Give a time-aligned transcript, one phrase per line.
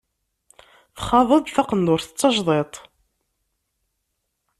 [0.97, 2.73] Txaḍ-d taqendurt d tajdiṭ.